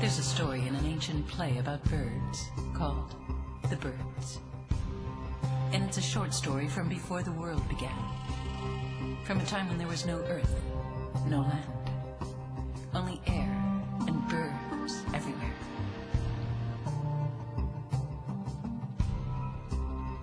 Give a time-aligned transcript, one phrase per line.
[0.00, 3.16] There's a story in an ancient play about birds called
[3.68, 4.38] The Birds.
[5.72, 7.98] And it's a short story from before the world began.
[9.24, 10.54] From a time when there was no earth,
[11.26, 11.90] no land,
[12.94, 13.50] only air
[14.06, 15.54] and birds everywhere.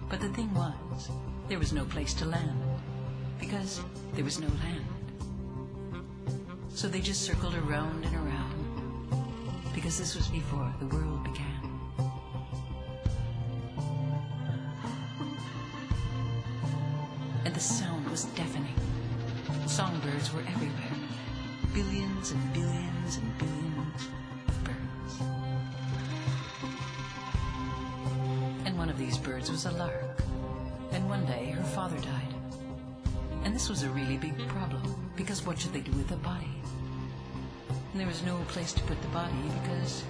[0.09, 1.09] But the thing was,
[1.49, 2.61] there was no place to land
[3.41, 3.81] because
[4.13, 4.85] there was no land.
[6.69, 8.44] So they just circled around and around
[9.85, 11.61] because this was before the world began.
[17.45, 18.73] And the sound was deafening.
[19.67, 20.97] Songbirds were everywhere.
[21.75, 24.09] Billions and billions and billions
[24.47, 25.19] of birds.
[28.65, 30.19] And one of these birds was a lark.
[30.93, 32.33] And one day her father died.
[33.43, 36.55] And this was a really big problem because what should they do with the body?
[37.95, 39.31] And there was no place to put the body
[39.63, 40.03] because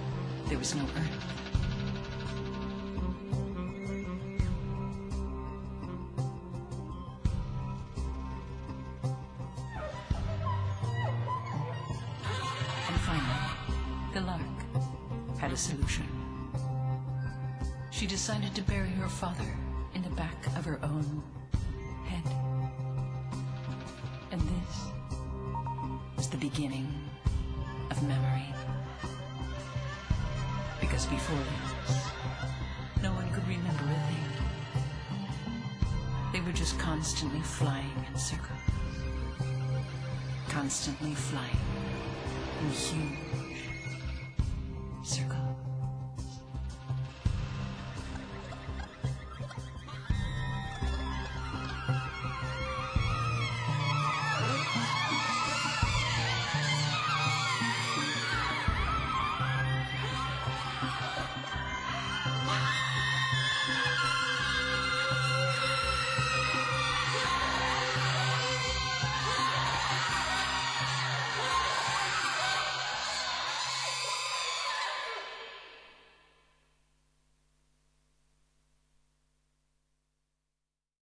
[0.48, 1.24] there was no earth.
[12.88, 13.38] And finally,
[14.14, 14.40] the lark
[15.38, 16.08] had a solution.
[17.92, 19.54] She decided to bury her father
[19.94, 21.22] in the back of her own
[22.04, 22.24] head.
[24.32, 24.76] And this
[26.16, 26.92] was the beginning
[27.96, 28.54] of memory.
[30.80, 32.08] Because before this,
[33.02, 34.24] no one could remember a thing.
[36.32, 38.58] They were just constantly flying in circles.
[40.48, 41.56] Constantly flying
[42.62, 43.25] in huge